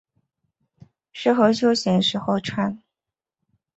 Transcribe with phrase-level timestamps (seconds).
[1.11, 2.81] 适合休闲时候穿。